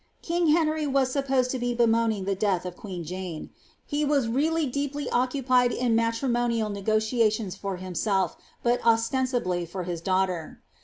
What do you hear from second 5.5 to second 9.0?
in matrimonial negotiations' for himself, bat